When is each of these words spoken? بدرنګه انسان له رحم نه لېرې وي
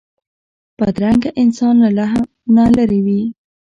بدرنګه 0.77 1.29
انسان 1.41 1.75
له 1.85 1.89
رحم 1.99 2.23
نه 2.55 2.65
لېرې 2.75 2.99
وي 3.05 3.21